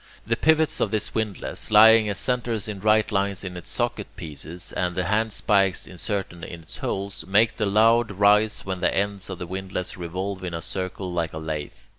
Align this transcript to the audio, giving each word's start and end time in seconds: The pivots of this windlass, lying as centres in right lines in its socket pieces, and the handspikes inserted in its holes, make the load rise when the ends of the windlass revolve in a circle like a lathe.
The 0.25 0.35
pivots 0.35 0.79
of 0.79 0.89
this 0.89 1.13
windlass, 1.13 1.69
lying 1.69 2.09
as 2.09 2.17
centres 2.17 2.67
in 2.67 2.79
right 2.79 3.11
lines 3.11 3.43
in 3.43 3.55
its 3.55 3.69
socket 3.69 4.07
pieces, 4.15 4.71
and 4.71 4.95
the 4.95 5.03
handspikes 5.03 5.85
inserted 5.85 6.43
in 6.43 6.61
its 6.63 6.77
holes, 6.77 7.23
make 7.27 7.57
the 7.57 7.67
load 7.67 8.09
rise 8.13 8.65
when 8.65 8.79
the 8.81 8.95
ends 8.97 9.29
of 9.29 9.37
the 9.37 9.45
windlass 9.45 9.97
revolve 9.97 10.43
in 10.43 10.55
a 10.55 10.59
circle 10.63 11.13
like 11.13 11.33
a 11.33 11.37
lathe. 11.37 11.77